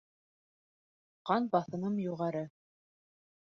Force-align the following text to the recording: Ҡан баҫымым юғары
Ҡан 1.31 1.47
баҫымым 1.57 2.01
юғары 2.07 2.43